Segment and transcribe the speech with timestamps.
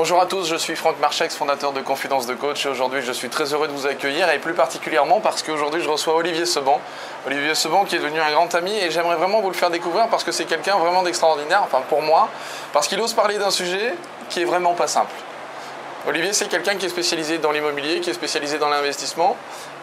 [0.00, 3.10] Bonjour à tous, je suis Franck Marchex, fondateur de Confidence de Coach et aujourd'hui je
[3.10, 6.80] suis très heureux de vous accueillir et plus particulièrement parce qu'aujourd'hui je reçois Olivier Seban.
[7.26, 10.06] Olivier Seban qui est devenu un grand ami et j'aimerais vraiment vous le faire découvrir
[10.06, 12.28] parce que c'est quelqu'un vraiment d'extraordinaire, enfin pour moi,
[12.72, 13.92] parce qu'il ose parler d'un sujet
[14.30, 15.10] qui est vraiment pas simple.
[16.08, 19.36] Olivier, c'est quelqu'un qui est spécialisé dans l'immobilier, qui est spécialisé dans l'investissement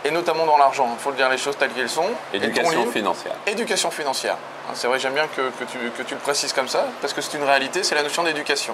[0.03, 0.89] et notamment dans l'argent.
[0.91, 2.09] Il faut le dire les choses telles qu'elles sont.
[2.33, 3.35] Éducation financière.
[3.45, 4.37] Éducation financière.
[4.67, 5.77] Hein, c'est vrai, j'aime bien que, tu,
[6.15, 8.73] le précises comme ça, parce que c'est une réalité, c'est la notion d'éducation.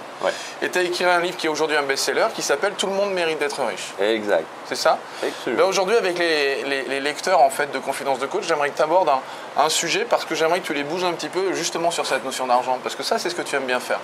[0.61, 2.93] Et tu as écrit un livre qui est aujourd'hui un best-seller qui s'appelle Tout le
[2.93, 3.91] monde mérite d'être riche.
[3.99, 4.45] Exact.
[4.69, 4.97] C'est ça?
[5.45, 9.11] Ben, Aujourd'hui, avec les, lecteurs en fait, de Confidence de Coach, j'aimerais que tu abordes
[9.57, 12.23] un, sujet parce que j'aimerais que tu les bouges un petit peu justement sur cette
[12.23, 13.99] notion d'argent, parce que ça, c'est ce que tu aimes bien faire.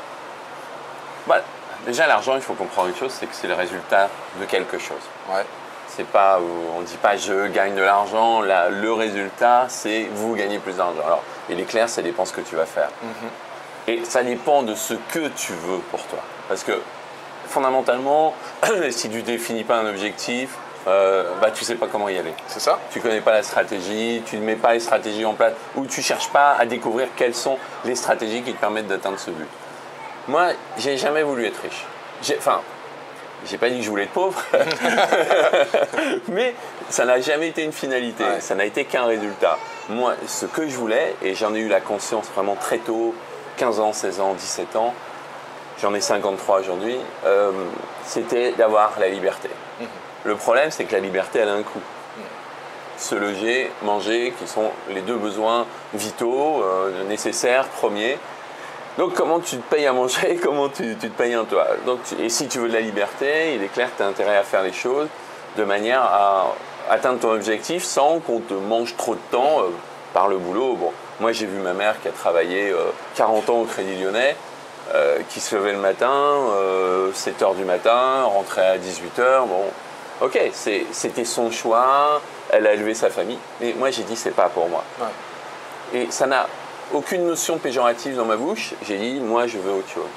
[1.27, 1.41] Bah,
[1.87, 4.09] déjà, l'argent, il faut comprendre une chose, c'est que c'est le résultat
[4.39, 5.01] de quelque chose.
[5.29, 5.45] Ouais.
[5.87, 6.39] C'est pas,
[6.75, 11.01] on ne dit pas je gagne de l'argent, le résultat, c'est vous gagnez plus d'argent.
[11.03, 12.89] Alors, il est clair, ça dépend ce que tu vas faire.
[13.01, 13.29] Mhm.
[13.87, 16.19] Et ça dépend de ce que tu veux pour toi.
[16.49, 16.81] Parce que
[17.47, 18.35] fondamentalement,
[18.91, 20.49] si tu définis pas un objectif,
[20.87, 22.33] euh, bah, tu sais pas comment y aller.
[22.47, 25.53] C'est ça Tu connais pas la stratégie, tu ne mets pas les stratégies en place,
[25.75, 29.31] ou tu cherches pas à découvrir quelles sont les stratégies qui te permettent d'atteindre ce
[29.31, 29.47] but.
[30.27, 31.85] Moi, j'ai jamais voulu être riche.
[32.37, 32.61] Enfin,
[33.45, 34.41] j'ai pas dit que je voulais être pauvre,
[36.27, 36.53] mais
[36.89, 39.57] ça n'a jamais été une finalité, ça n'a été qu'un résultat.
[39.89, 43.13] Moi, ce que je voulais, et j'en ai eu la conscience vraiment très tôt,
[43.57, 44.93] 15 ans, 16 ans, 17 ans,
[45.81, 47.51] j'en ai 53 aujourd'hui, euh,
[48.03, 49.49] c'était d'avoir la liberté.
[49.79, 49.87] Mhm.
[50.25, 51.79] Le problème, c'est que la liberté, elle a un coût.
[52.17, 52.23] Mhm.
[52.97, 58.17] Se loger, manger, qui sont les deux besoins vitaux, euh, nécessaires, premiers.
[58.97, 61.67] Donc comment tu te payes à manger, comment tu, te payes un toit.
[61.85, 64.37] Donc, et si tu veux de la liberté, il est clair que tu as intérêt
[64.37, 65.07] à faire les choses
[65.55, 66.53] de manière à
[66.89, 69.69] atteindre ton objectif sans qu'on te mange trop de temps euh,
[70.13, 70.75] par le boulot.
[70.75, 72.73] Bon, moi j'ai vu ma mère qui a travaillé
[73.15, 74.35] 40 euh, ans au Crédit Lyonnais,
[74.95, 76.39] euh, qui se levait le matin,
[77.13, 79.47] 7h du matin, rentrait à 18h.
[79.47, 79.65] Bon,
[80.21, 80.39] ok,
[80.91, 84.69] c'était son choix, elle a élevé sa famille, mais moi j'ai dit c'est pas pour
[84.69, 84.83] moi.
[85.93, 86.47] Et ça n'a
[86.93, 90.09] aucune notion péjorative dans ma bouche, j'ai dit moi je veux autre chose.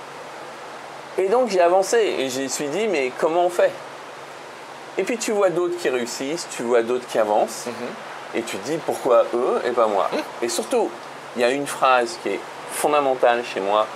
[1.18, 3.72] Et donc j'ai avancé et je me suis dit mais comment on fait?
[4.98, 8.40] Et puis tu vois d'autres qui réussissent, tu vois d'autres qui avancent mhm.
[8.40, 10.08] et tu te dis pourquoi eux et pas moi?
[10.12, 10.20] Mhm.
[10.42, 10.90] Et surtout,
[11.36, 12.40] il y a une phrase qui est
[12.72, 13.86] fondamentale chez moi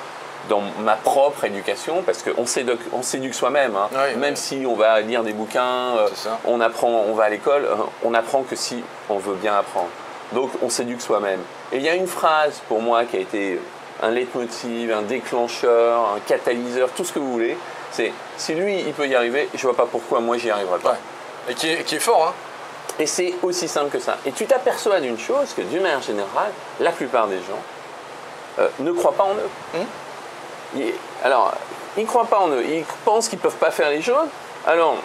[0.49, 3.77] dans ma propre éducation, parce qu'on s'éduque, on s'éduque soi-même.
[3.77, 3.89] Hein.
[4.19, 6.09] Même si on va lire des bouquins, euh,
[6.45, 9.89] on apprend, on va à l'école, euh, on apprend que si on veut bien apprendre.
[10.33, 11.41] Donc on s'éduque soi-même.
[11.73, 13.61] Et il y a une phrase pour moi qui a été
[14.03, 17.57] un leitmotiv, un déclencheur, un catalyseur, tout ce que vous voulez.
[17.93, 20.97] C'est si lui il peut y arriver, je vois pas pourquoi moi j'y arriverai pas.
[21.49, 22.35] Et qui est, fort, hein
[22.99, 24.17] Et c'est aussi simple que ça.
[24.25, 27.63] Et tu t'aperçois d'une chose que d'une manière générale, la plupart des gens
[28.59, 29.51] euh, ne croient pas en eux.
[29.75, 29.85] Hmm
[31.23, 31.55] alors,
[31.97, 32.65] ils ne croient pas en eux.
[32.65, 34.29] Ils pensent qu'ils ne peuvent pas faire les choses.
[34.67, 34.97] Alors,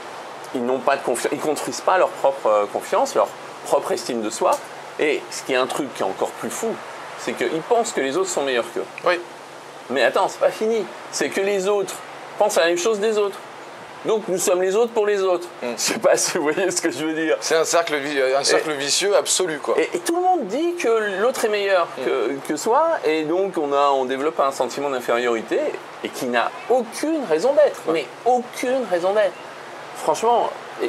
[0.56, 1.32] ils n'ont pas de confiance.
[1.32, 3.28] Ils construisent pas leur propre euh, confiance, leur
[3.66, 4.52] propre estime de soi.
[5.00, 6.76] Et ce qui est un truc qui est encore plus fou,
[7.20, 8.84] c'est qu'ils pensent que les autres sont meilleurs qu'eux.
[9.06, 9.20] Oui.
[9.90, 10.86] Mais attends, c'est pas fini.
[11.12, 11.96] C'est que les autres
[12.38, 13.38] pensent à la même chose des autres.
[14.06, 15.48] Donc nous sommes les autres pour les autres.
[15.62, 15.74] Je mm.
[15.76, 17.38] Je sais pas si vous voyez ce que je veux dire.
[17.42, 19.60] C'est un cercle, un cercle vicieux absolu.
[19.60, 19.76] Quoi.
[19.78, 22.40] Et, tout le monde dit que l'autre est meilleur mm.
[22.48, 25.60] que, soi, et donc on, a, on développe un sentiment d'infériorité,
[26.04, 27.82] et qui n'a aucune raison d'être.
[27.92, 29.34] Mais aucune raison d'être.
[29.98, 30.50] Franchement,
[30.82, 30.88] je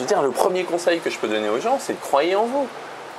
[0.00, 2.44] veux dire, le premier conseil que je peux donner aux gens, c'est de croire en
[2.44, 2.68] vous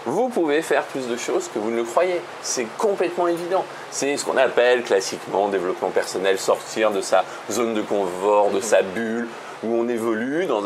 [0.06, 2.22] vous pouvez faire plus de choses que vous ne le croyez.
[2.42, 3.66] C'est complètement évident.
[3.92, 8.82] C'est ce qu'on appelle classiquement développement personnel, sortir de sa zone de confort, de sa
[8.82, 9.28] bulle,
[9.64, 10.64] où on évolue dans,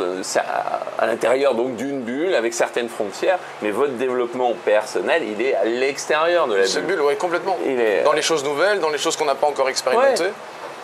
[0.97, 5.65] à l'intérieur donc d'une bulle avec certaines frontières, mais votre développement personnel, il est à
[5.65, 6.69] l'extérieur de la bulle.
[6.69, 7.57] Cette bulle, oui, complètement.
[8.05, 10.31] dans les choses nouvelles, dans les choses qu'on n'a pas encore expérimentées.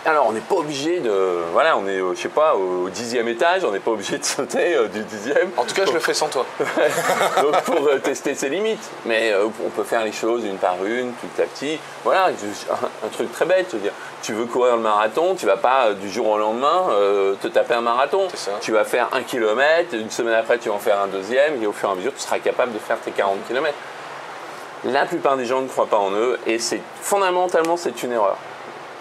[0.04, 1.44] Alors, on n'est pas obligé de.
[1.54, 4.76] Voilà, on est, je sais pas, au dixième étage, on n'est pas obligé de sauter
[4.76, 5.52] euh, du dixième.
[5.58, 6.44] En tout cas, je le fais sans toi.
[7.42, 8.90] Donc, pour euh, tester ses limites.
[9.06, 11.80] Mais euh, on peut faire les choses une par une, petit à petit.
[12.04, 13.76] Voilà, un, truc très bête.
[13.76, 13.92] dire,
[14.24, 16.88] tu veux courir le marathon, tu vas pas du jour au lendemain
[17.40, 18.28] te taper un marathon.
[18.60, 21.68] Tu vas faire un kilomètre, une semaine après, tu vas en faire un deuxième, et
[21.68, 23.78] au fur et à mesure, tu seras capable de faire tes 40 kilomètres.
[24.86, 28.38] La plupart des gens ne croient pas en eux, et c'est fondamentalement, c'est une erreur.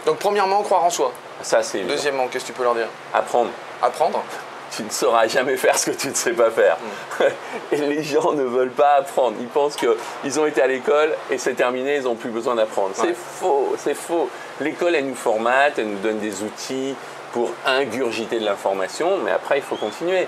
[0.06, 1.12] Donc premièrement, croire en soi.
[1.42, 2.88] Ça, c'est Deuxièmement, qu'est-ce que tu peux leur dire?
[3.14, 3.50] Apprendre.
[3.82, 4.22] Apprendre
[4.76, 6.76] tu ne sauras jamais faire ce que tu ne sais pas faire.
[7.20, 7.24] Mm.
[7.72, 9.36] Et les gens ne veulent pas apprendre.
[9.40, 12.90] Ils pensent qu'ils ont été à l'école et c'est terminé, ils n'ont plus besoin d'apprendre.
[12.94, 14.28] C'est faux, c'est faux.
[14.60, 16.94] L'école, elle nous formate, elle nous donne des outils
[17.32, 20.26] pour ingurgiter de l'information, mais après, il faut continuer.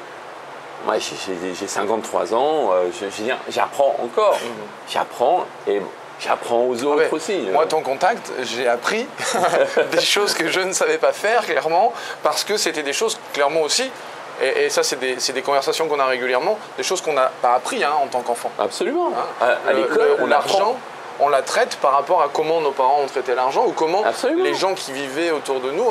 [0.84, 2.88] Moi, j'ai 53 ans, euh,
[3.48, 4.34] j'apprends encore.
[4.34, 4.88] Mm.
[4.88, 5.80] J'apprends et
[6.22, 7.38] j'apprends aux autres aussi.
[7.52, 9.06] Moi, ton contact, j'ai appris
[9.92, 11.92] des choses que je ne savais pas faire, clairement,
[12.22, 13.90] parce que c'était des choses, clairement aussi,
[14.42, 17.92] et, ça, c'est des, conversations qu'on a régulièrement, des choses qu'on n'a pas appris hein,
[18.02, 18.50] en tant qu'enfant.
[18.58, 19.12] Absolument.
[19.40, 20.76] Hein à, l'école, on l'argent
[21.20, 24.02] on la traite par rapport à comment nos parents ont traité l'argent ou comment
[24.36, 25.90] les gens qui vivaient autour de nous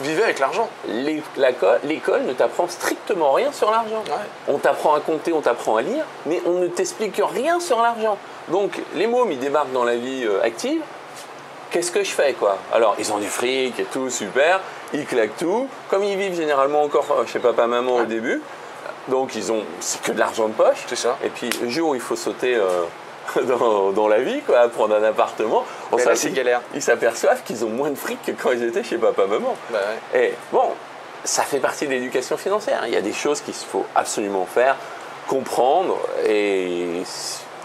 [0.00, 0.68] vivaient avec l'argent.
[0.88, 4.02] L'école ne t'apprend strictement rien sur l'argent.
[4.48, 8.18] On t'apprend à compter, on t'apprend à lire, mais on ne t'explique rien sur l'argent.
[8.48, 10.80] Donc les mômes, ils débarquent dans la vie euh, active.
[11.70, 12.58] Qu'est-ce que je fais quoi?
[12.72, 14.60] Alors ils ont du fric et tout, super.
[14.92, 15.68] Ils claquent tout.
[15.90, 18.40] Comme ils vivent généralement encore euh, chez papa maman au début,
[19.08, 20.84] donc ils ont c'est que de l'argent de poche.
[20.86, 21.18] C'est ça.
[21.24, 22.84] Et puis le jour où il faut sauter euh,
[23.94, 25.64] dans, la vie, quoi, prendre un appartement.
[26.14, 26.62] C'est galère.
[26.74, 29.56] Ils s'aperçoivent qu'ils ont moins de fric que quand ils étaient chez papa-maman.
[29.70, 29.78] Bah
[30.14, 30.72] Et bon,
[31.24, 32.82] ça fait partie de l'éducation financière.
[32.86, 34.76] Il y a des choses qu'il faut absolument faire,
[35.28, 37.02] comprendre et.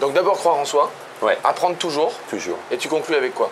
[0.00, 0.90] Donc d'abord croire en soi.
[1.22, 1.38] Ouais.
[1.44, 2.12] Apprendre toujours.
[2.28, 2.58] Toujours.
[2.70, 3.50] Et tu conclus avec quoi?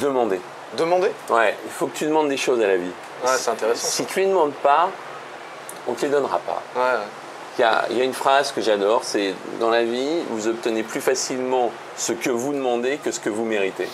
[0.00, 0.40] Demander.
[0.76, 1.10] Demander?
[1.28, 2.92] Ouais, il faut que tu demandes des choses à la vie.
[3.24, 3.88] Ouais, c'est intéressant.
[3.88, 4.88] Si tu ne demandes pas,
[5.88, 6.62] on ne te les donnera pas.
[6.76, 6.98] Ouais.
[7.60, 11.70] Il y, a, une phrase que j'adore, c'est dans la vie, vous obtenez plus facilement
[11.94, 13.86] ce que vous demandez que ce que vous méritez.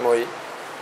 [0.00, 0.26] Oui.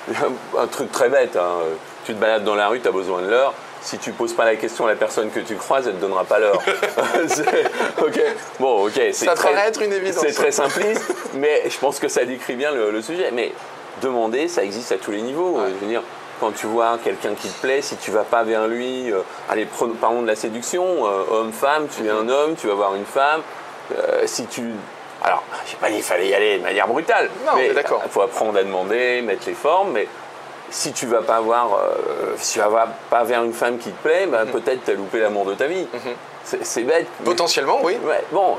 [0.59, 1.59] Un truc très bête, hein.
[2.07, 3.53] tu te balades dans la rue, tu as besoin de l'heure.
[3.83, 6.25] Si tu poses pas la question à la personne que tu croises, elle te donnera
[6.25, 6.57] pas l'heure.
[8.03, 8.21] ok.
[8.59, 8.99] Bon, ok.
[9.13, 10.25] Ça très, être une évidence.
[10.27, 13.31] C'est très simpliste, mais je pense que ça décrit bien le, sujet.
[13.31, 13.53] Mais
[14.01, 15.61] demander, ça existe à tous les niveaux.
[15.67, 16.03] Je veux dire,
[16.41, 19.69] quand tu vois quelqu'un qui te plaît, si tu vas pas vers lui, euh, allez,
[20.01, 22.31] parlons de la séduction, euh, homme-femme, tu es un mhm.
[22.31, 23.43] homme, tu vas voir une femme,
[23.97, 24.63] euh, si tu...
[25.23, 28.01] Alors, je sais pas dit qu'il fallait y aller de manière brutale, non, mais d'accord.
[28.07, 30.09] Il faut apprendre à demander, mettre les formes, mais
[30.71, 31.79] si tu vas pas voir,
[32.37, 34.53] si tu vas pas vers une femme qui te plaît, bah, mhm.
[34.53, 35.87] peut-être tu as loupé l'amour de ta vie.
[35.93, 36.59] Mhm.
[36.63, 37.07] C'est bête.
[37.23, 37.99] Potentiellement, oui.
[38.33, 38.57] bon,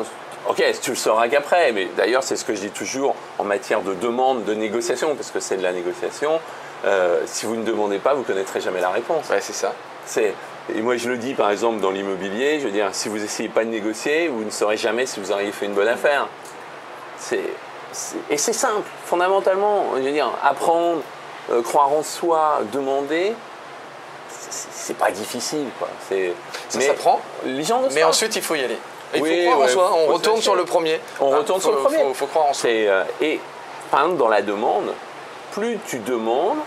[0.50, 3.82] Ok, tu le sauras qu'après, mais d'ailleurs c'est ce que je dis toujours en matière
[3.82, 6.40] de demande, de négociation, parce que c'est de la négociation.
[6.86, 9.30] Euh, si vous ne demandez pas, vous ne connaîtrez jamais la réponse.
[9.30, 9.74] Ouais, c'est ça.
[10.18, 13.50] et moi je le dis par exemple dans l'immobilier, je veux dire, si vous n'essayez
[13.50, 16.28] pas de négocier, vous ne saurez jamais si vous auriez fait une bonne affaire.
[18.30, 19.86] et c'est simple, fondamentalement.
[19.98, 21.02] Je veux dire, apprendre,
[21.52, 23.34] euh, croire en soi, demander,
[24.30, 25.68] c'est pas difficile.
[25.78, 25.90] Quoi.
[26.70, 27.22] Ça s'apprend.
[27.46, 28.78] Les gens Mais ensuite, il faut y aller.
[29.14, 29.92] il faut croire en soi.
[29.96, 31.00] On retourne sur le premier.
[31.20, 32.00] On retourne sur le premier.
[32.08, 32.70] Il faut, croire en soi.
[32.70, 33.40] Euh, et
[33.90, 34.94] par exemple, dans la demande,
[35.52, 36.60] plus tu demandes,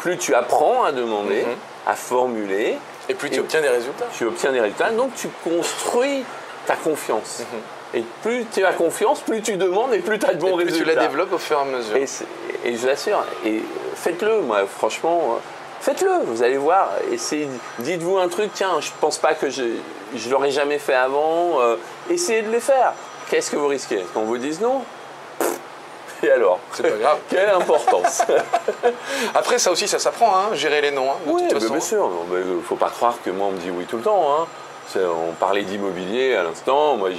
[0.00, 1.56] plus tu apprends à demander, mhm.
[1.86, 2.78] à formuler.
[3.08, 4.06] Et plus tu obtiens des résultats.
[4.16, 6.24] Tu obtiens des résultats, donc tu construis
[6.66, 7.40] ta confiance.
[7.40, 8.00] Mhm.
[8.00, 10.64] Et plus tu as confiance, plus tu demandes et plus tu as de bons et
[10.64, 10.92] plus résultats.
[10.92, 11.96] tu la développes au fur et à mesure.
[11.96, 12.06] Et,
[12.72, 13.60] je vous assure, et
[13.96, 15.40] faites-le, moi, franchement,
[15.80, 16.90] faites-le, vous allez voir.
[17.80, 19.64] Dites-vous un truc, tiens, je pense pas que je,
[20.14, 21.76] je l'aurais jamais fait avant, euh,
[22.08, 22.92] essayez de le faire.
[23.28, 24.04] Qu'est-ce que vous risquez?
[24.14, 24.84] Qu'on vous dise non?
[26.22, 27.18] Et alors C'est pas grave.
[27.28, 28.22] Quelle importance
[29.34, 31.10] Après, ça aussi, ça s'apprend, hein, gérer les noms.
[31.10, 32.10] Hein, oui, bien sûr.
[32.32, 34.32] Il ne faut pas croire que moi, on me dit oui tout le temps.
[34.32, 34.46] Hein.
[34.96, 36.96] On parlait d'immobilier à l'instant.
[36.96, 37.10] Moi,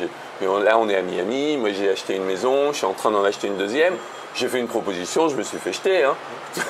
[0.41, 1.57] là, on est à Miami.
[1.57, 2.71] Moi, j'ai acheté une maison.
[2.71, 3.95] Je suis en train d'en acheter une deuxième.
[4.35, 5.29] J'ai fait une proposition.
[5.29, 6.03] Je me suis fait jeter.
[6.03, 6.15] Hein.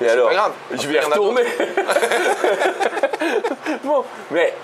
[0.00, 0.52] Et alors pas grave.
[0.72, 1.44] Je vais retourner.
[3.84, 4.54] bon, mais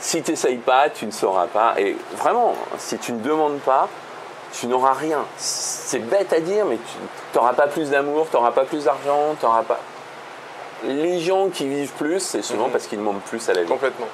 [0.00, 1.74] si tu n'essayes pas, tu ne sauras pas.
[1.78, 3.88] Et vraiment, si tu ne demandes pas,
[4.52, 5.24] tu n'auras rien.
[5.36, 9.34] C'est bête à dire, mais tu n'auras pas plus d'amour, tu n'auras pas plus d'argent,
[9.38, 9.80] tu n'auras pas.
[10.84, 12.72] Les gens qui vivent plus, c'est souvent mhm.
[12.72, 13.68] parce qu'ils demandent plus à la vie.
[13.68, 14.08] Complètement.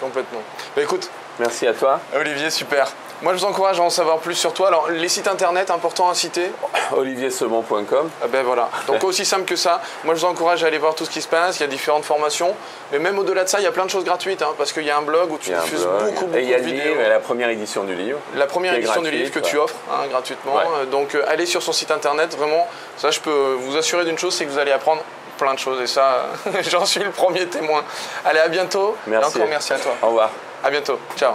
[0.00, 0.40] Complètement.
[0.76, 1.10] Bah, écoute.
[1.38, 2.00] Merci à toi.
[2.16, 2.92] Olivier, super.
[3.20, 4.68] Moi, je vous encourage à en savoir plus sur toi.
[4.68, 6.52] Alors, les sites internet importants à citer
[6.96, 8.10] olivierseban.com.
[8.22, 8.68] Ah ben voilà.
[8.86, 9.82] Donc, aussi simple que ça.
[10.04, 11.58] Moi, je vous encourage à aller voir tout ce qui se passe.
[11.58, 12.54] Il y a différentes formations.
[12.92, 14.42] Mais même au-delà de ça, il y a plein de choses gratuites.
[14.42, 16.54] Hein, parce qu'il y a un blog où tu diffuses beaucoup, beaucoup Et il y
[16.54, 16.94] a de vidéos.
[16.96, 18.18] la première édition du livre.
[18.36, 20.58] La première édition du livre que tu offres hein, gratuitement.
[20.58, 22.36] Euh, donc, euh, allez sur son site internet.
[22.36, 25.02] Vraiment, ça, je peux vous assurer d'une chose c'est que vous allez apprendre
[25.38, 25.80] plein de choses.
[25.80, 26.26] Et ça,
[26.70, 27.82] j'en suis le premier témoin.
[28.24, 28.96] Allez, à bientôt.
[29.06, 29.38] Merci.
[29.38, 29.92] Et encore merci à toi.
[30.02, 30.30] Au revoir.
[30.62, 30.98] À bientôt.
[31.16, 31.34] Ciao.